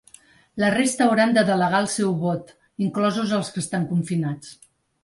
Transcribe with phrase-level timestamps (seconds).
[0.63, 2.51] La resta hauran de delegar el seu vot,
[2.87, 4.61] inclosos els que estan confinats.